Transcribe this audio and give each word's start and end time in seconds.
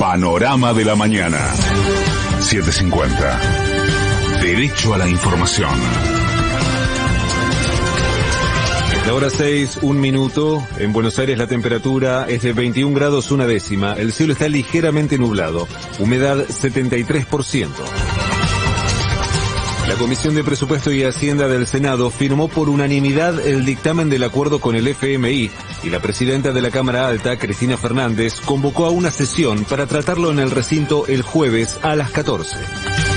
Panorama 0.00 0.72
de 0.72 0.86
la 0.86 0.96
mañana. 0.96 1.38
750. 2.40 3.40
Derecho 4.40 4.94
a 4.94 4.96
la 4.96 5.06
información. 5.06 5.68
La 9.06 9.12
hora 9.12 9.28
6, 9.28 9.80
un 9.82 10.00
minuto. 10.00 10.66
En 10.78 10.94
Buenos 10.94 11.18
Aires 11.18 11.36
la 11.36 11.46
temperatura 11.46 12.24
es 12.26 12.40
de 12.40 12.54
21 12.54 12.94
grados 12.94 13.30
una 13.30 13.46
décima. 13.46 13.92
El 13.92 14.14
cielo 14.14 14.32
está 14.32 14.48
ligeramente 14.48 15.18
nublado. 15.18 15.68
Humedad 15.98 16.46
73%. 16.46 17.68
La 19.90 19.96
Comisión 19.96 20.36
de 20.36 20.44
Presupuesto 20.44 20.92
y 20.92 21.02
Hacienda 21.02 21.48
del 21.48 21.66
Senado 21.66 22.10
firmó 22.10 22.46
por 22.46 22.68
unanimidad 22.68 23.44
el 23.44 23.64
dictamen 23.64 24.08
del 24.08 24.22
acuerdo 24.22 24.60
con 24.60 24.76
el 24.76 24.86
FMI 24.86 25.50
y 25.82 25.90
la 25.90 25.98
presidenta 25.98 26.52
de 26.52 26.62
la 26.62 26.70
Cámara 26.70 27.08
Alta, 27.08 27.36
Cristina 27.36 27.76
Fernández, 27.76 28.40
convocó 28.40 28.86
a 28.86 28.90
una 28.90 29.10
sesión 29.10 29.64
para 29.64 29.88
tratarlo 29.88 30.30
en 30.30 30.38
el 30.38 30.52
recinto 30.52 31.08
el 31.08 31.22
jueves 31.22 31.76
a 31.82 31.96
las 31.96 32.12
14. 32.12 33.09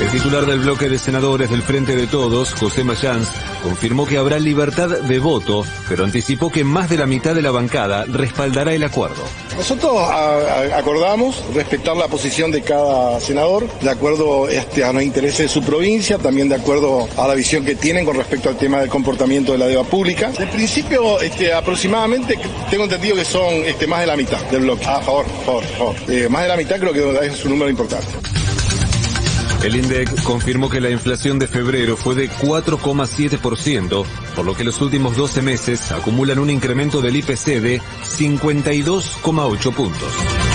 El 0.00 0.12
titular 0.12 0.46
del 0.46 0.60
bloque 0.60 0.88
de 0.88 0.96
senadores 0.96 1.50
del 1.50 1.62
Frente 1.62 1.96
de 1.96 2.06
Todos, 2.06 2.54
José 2.54 2.84
Mayans, 2.84 3.28
confirmó 3.64 4.06
que 4.06 4.16
habrá 4.16 4.38
libertad 4.38 4.88
de 4.88 5.18
voto, 5.18 5.64
pero 5.88 6.04
anticipó 6.04 6.50
que 6.50 6.62
más 6.62 6.88
de 6.88 6.96
la 6.96 7.06
mitad 7.06 7.34
de 7.34 7.42
la 7.42 7.50
bancada 7.50 8.04
respaldará 8.06 8.72
el 8.72 8.84
acuerdo. 8.84 9.22
Nosotros 9.56 9.96
acordamos 10.72 11.42
respetar 11.52 11.96
la 11.96 12.06
posición 12.06 12.52
de 12.52 12.62
cada 12.62 13.18
senador, 13.18 13.68
de 13.80 13.90
acuerdo 13.90 14.48
este, 14.48 14.84
a 14.84 14.92
los 14.92 15.02
intereses 15.02 15.38
de 15.38 15.48
su 15.48 15.62
provincia, 15.62 16.16
también 16.16 16.48
de 16.48 16.54
acuerdo 16.54 17.08
a 17.16 17.26
la 17.26 17.34
visión 17.34 17.64
que 17.64 17.74
tienen 17.74 18.04
con 18.04 18.16
respecto 18.16 18.48
al 18.48 18.56
tema 18.56 18.78
del 18.78 18.88
comportamiento 18.88 19.52
de 19.52 19.58
la 19.58 19.66
deuda 19.66 19.84
pública. 19.84 20.30
De 20.30 20.46
principio, 20.46 21.20
este, 21.20 21.52
aproximadamente, 21.52 22.38
tengo 22.70 22.84
entendido 22.84 23.16
que 23.16 23.24
son 23.24 23.52
este, 23.66 23.88
más 23.88 24.00
de 24.00 24.06
la 24.06 24.16
mitad 24.16 24.40
del 24.44 24.60
bloque. 24.62 24.86
A 24.86 25.00
favor, 25.00 25.26
favor, 25.44 25.64
favor. 25.64 25.96
Eh, 26.08 26.28
más 26.30 26.42
de 26.42 26.48
la 26.48 26.56
mitad 26.56 26.78
creo 26.78 26.92
que 26.92 27.26
es 27.26 27.44
un 27.44 27.50
número 27.50 27.68
importante. 27.68 28.06
El 29.62 29.74
INDEC 29.74 30.22
confirmó 30.22 30.70
que 30.70 30.80
la 30.80 30.90
inflación 30.90 31.38
de 31.38 31.48
febrero 31.48 31.96
fue 31.96 32.14
de 32.14 32.30
4,7%, 32.30 34.04
por 34.36 34.46
lo 34.46 34.54
que 34.54 34.62
los 34.62 34.80
últimos 34.80 35.16
12 35.16 35.42
meses 35.42 35.90
acumulan 35.90 36.38
un 36.38 36.48
incremento 36.48 37.00
del 37.00 37.16
IPC 37.16 37.60
de 37.60 37.80
52,8 37.80 39.74
puntos. 39.74 40.47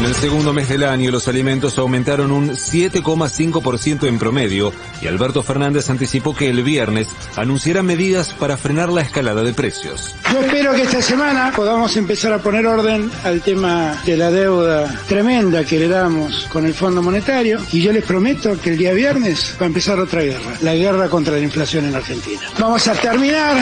En 0.00 0.06
el 0.06 0.14
segundo 0.14 0.54
mes 0.54 0.66
del 0.70 0.84
año 0.84 1.10
los 1.10 1.28
alimentos 1.28 1.76
aumentaron 1.76 2.32
un 2.32 2.52
7,5% 2.52 4.08
en 4.08 4.18
promedio 4.18 4.72
y 5.02 5.06
Alberto 5.06 5.42
Fernández 5.42 5.90
anticipó 5.90 6.34
que 6.34 6.48
el 6.48 6.62
viernes 6.62 7.06
anunciará 7.36 7.82
medidas 7.82 8.32
para 8.32 8.56
frenar 8.56 8.88
la 8.88 9.02
escalada 9.02 9.42
de 9.42 9.52
precios. 9.52 10.14
Yo 10.32 10.40
espero 10.40 10.72
que 10.72 10.84
esta 10.84 11.02
semana 11.02 11.52
podamos 11.54 11.94
empezar 11.98 12.32
a 12.32 12.38
poner 12.38 12.66
orden 12.66 13.10
al 13.24 13.42
tema 13.42 13.94
de 14.06 14.16
la 14.16 14.30
deuda 14.30 14.86
tremenda 15.06 15.64
que 15.64 15.78
le 15.78 15.88
damos 15.88 16.46
con 16.50 16.64
el 16.64 16.72
Fondo 16.72 17.02
Monetario 17.02 17.60
y 17.70 17.82
yo 17.82 17.92
les 17.92 18.04
prometo 18.04 18.58
que 18.58 18.70
el 18.70 18.78
día 18.78 18.94
viernes 18.94 19.54
va 19.60 19.64
a 19.64 19.68
empezar 19.68 20.00
otra 20.00 20.22
guerra, 20.22 20.54
la 20.62 20.74
guerra 20.74 21.10
contra 21.10 21.34
la 21.34 21.40
inflación 21.40 21.84
en 21.84 21.94
Argentina. 21.94 22.40
Vamos 22.58 22.88
a 22.88 22.94
terminar 22.94 23.54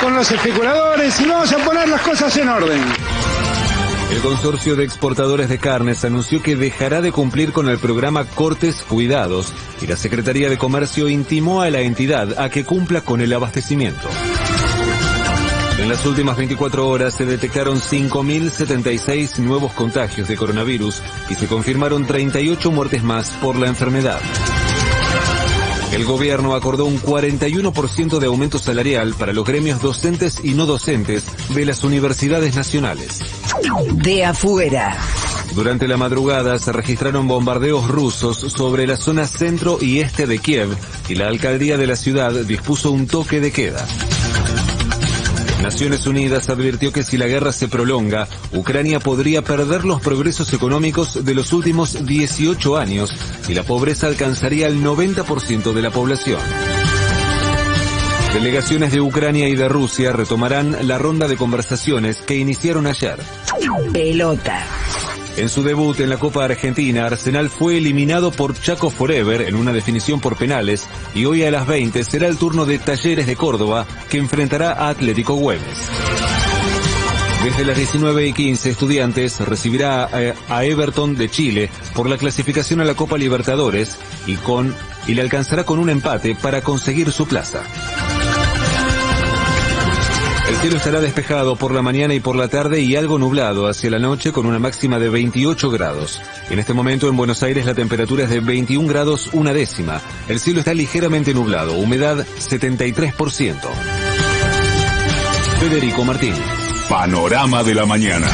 con 0.00 0.12
los 0.12 0.28
especuladores 0.28 1.20
y 1.20 1.24
vamos 1.26 1.52
a 1.52 1.58
poner 1.58 1.88
las 1.88 2.00
cosas 2.00 2.36
en 2.36 2.48
orden. 2.48 2.82
El 4.12 4.20
consorcio 4.20 4.76
de 4.76 4.84
exportadores 4.84 5.48
de 5.48 5.56
carnes 5.56 6.04
anunció 6.04 6.42
que 6.42 6.54
dejará 6.54 7.00
de 7.00 7.12
cumplir 7.12 7.50
con 7.50 7.70
el 7.70 7.78
programa 7.78 8.26
Cortes 8.26 8.82
Cuidados 8.86 9.54
y 9.80 9.86
la 9.86 9.96
Secretaría 9.96 10.50
de 10.50 10.58
Comercio 10.58 11.08
intimó 11.08 11.62
a 11.62 11.70
la 11.70 11.80
entidad 11.80 12.38
a 12.38 12.50
que 12.50 12.62
cumpla 12.62 13.00
con 13.00 13.22
el 13.22 13.32
abastecimiento. 13.32 14.06
En 15.78 15.88
las 15.88 16.04
últimas 16.04 16.36
24 16.36 16.86
horas 16.86 17.14
se 17.14 17.24
detectaron 17.24 17.80
5.076 17.80 19.38
nuevos 19.38 19.72
contagios 19.72 20.28
de 20.28 20.36
coronavirus 20.36 21.02
y 21.30 21.34
se 21.34 21.46
confirmaron 21.46 22.06
38 22.06 22.70
muertes 22.70 23.02
más 23.02 23.30
por 23.40 23.56
la 23.56 23.68
enfermedad. 23.68 24.20
El 25.92 26.04
gobierno 26.04 26.54
acordó 26.54 26.84
un 26.84 27.00
41% 27.00 28.18
de 28.18 28.26
aumento 28.26 28.58
salarial 28.58 29.14
para 29.14 29.32
los 29.32 29.46
gremios 29.46 29.80
docentes 29.80 30.38
y 30.44 30.52
no 30.52 30.66
docentes 30.66 31.24
de 31.54 31.64
las 31.64 31.82
universidades 31.82 32.54
nacionales. 32.54 33.41
De 33.94 34.24
afuera. 34.24 34.96
Durante 35.54 35.86
la 35.86 35.96
madrugada 35.96 36.58
se 36.58 36.72
registraron 36.72 37.28
bombardeos 37.28 37.88
rusos 37.88 38.38
sobre 38.38 38.86
la 38.86 38.96
zona 38.96 39.26
centro 39.26 39.78
y 39.80 40.00
este 40.00 40.26
de 40.26 40.38
Kiev 40.38 40.76
y 41.08 41.14
la 41.14 41.28
alcaldía 41.28 41.76
de 41.76 41.86
la 41.86 41.96
ciudad 41.96 42.32
dispuso 42.32 42.90
un 42.90 43.06
toque 43.06 43.40
de 43.40 43.52
queda. 43.52 43.86
Naciones 45.62 46.06
Unidas 46.06 46.48
advirtió 46.48 46.92
que 46.92 47.04
si 47.04 47.16
la 47.16 47.28
guerra 47.28 47.52
se 47.52 47.68
prolonga, 47.68 48.26
Ucrania 48.52 48.98
podría 48.98 49.42
perder 49.42 49.84
los 49.84 50.00
progresos 50.00 50.52
económicos 50.52 51.24
de 51.24 51.34
los 51.34 51.52
últimos 51.52 52.04
18 52.04 52.76
años 52.76 53.14
y 53.48 53.54
la 53.54 53.62
pobreza 53.62 54.08
alcanzaría 54.08 54.66
el 54.66 54.82
90% 54.82 55.72
de 55.72 55.82
la 55.82 55.90
población. 55.90 56.40
Delegaciones 58.34 58.92
de 58.92 59.00
Ucrania 59.00 59.48
y 59.48 59.54
de 59.54 59.68
Rusia 59.68 60.12
retomarán 60.12 60.88
la 60.88 60.98
ronda 60.98 61.28
de 61.28 61.36
conversaciones 61.36 62.22
que 62.22 62.36
iniciaron 62.36 62.86
ayer. 62.86 63.18
Pelota. 63.92 64.66
En 65.36 65.48
su 65.48 65.62
debut 65.62 66.00
en 66.00 66.10
la 66.10 66.16
Copa 66.16 66.44
Argentina, 66.44 67.06
Arsenal 67.06 67.50
fue 67.50 67.78
eliminado 67.78 68.32
por 68.32 68.58
Chaco 68.58 68.90
Forever 68.90 69.42
en 69.42 69.54
una 69.54 69.72
definición 69.72 70.20
por 70.20 70.36
penales 70.36 70.86
y 71.14 71.26
hoy 71.26 71.44
a 71.44 71.50
las 71.50 71.66
20 71.66 72.02
será 72.04 72.26
el 72.26 72.38
turno 72.38 72.64
de 72.64 72.78
Talleres 72.78 73.26
de 73.26 73.36
Córdoba 73.36 73.86
que 74.10 74.18
enfrentará 74.18 74.72
a 74.72 74.88
Atlético 74.88 75.34
Güemes. 75.34 75.90
Desde 77.44 77.64
las 77.64 77.76
19 77.76 78.28
y 78.28 78.32
15, 78.32 78.70
Estudiantes 78.70 79.40
recibirá 79.40 80.08
a, 80.48 80.64
Everton 80.64 81.16
de 81.16 81.28
Chile 81.28 81.70
por 81.94 82.08
la 82.08 82.16
clasificación 82.16 82.80
a 82.80 82.84
la 82.84 82.94
Copa 82.94 83.18
Libertadores 83.18 83.98
y 84.26 84.36
con 84.36 84.74
y 85.06 85.14
le 85.14 85.22
alcanzará 85.22 85.64
con 85.64 85.78
un 85.78 85.90
empate 85.90 86.36
para 86.36 86.62
conseguir 86.62 87.10
su 87.10 87.26
plaza. 87.26 87.62
El 90.48 90.56
cielo 90.56 90.76
estará 90.76 91.00
despejado 91.00 91.56
por 91.56 91.72
la 91.72 91.82
mañana 91.82 92.14
y 92.14 92.20
por 92.20 92.36
la 92.36 92.48
tarde 92.48 92.80
y 92.80 92.96
algo 92.96 93.18
nublado 93.18 93.68
hacia 93.68 93.90
la 93.90 93.98
noche 93.98 94.32
con 94.32 94.46
una 94.46 94.58
máxima 94.58 94.98
de 94.98 95.08
28 95.08 95.70
grados. 95.70 96.20
En 96.50 96.58
este 96.58 96.74
momento 96.74 97.08
en 97.08 97.16
Buenos 97.16 97.42
Aires 97.42 97.64
la 97.64 97.74
temperatura 97.74 98.24
es 98.24 98.30
de 98.30 98.40
21 98.40 98.88
grados 98.88 99.30
una 99.32 99.52
décima. 99.52 100.00
El 100.28 100.40
cielo 100.40 100.60
está 100.60 100.74
ligeramente 100.74 101.32
nublado, 101.32 101.74
humedad 101.74 102.26
73%. 102.38 103.60
Federico 105.60 106.04
Martín. 106.04 106.34
Panorama 106.88 107.62
de 107.62 107.74
la 107.74 107.86
mañana. 107.86 108.28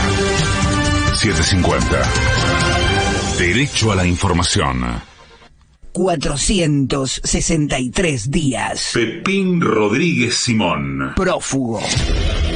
750. 1.14 2.02
Derecho 3.38 3.92
a 3.92 3.96
la 3.96 4.06
información. 4.06 4.82
463 5.98 8.30
días. 8.30 8.90
Pepín 8.94 9.60
Rodríguez 9.60 10.36
Simón. 10.36 11.14
Prófugo. 11.16 11.80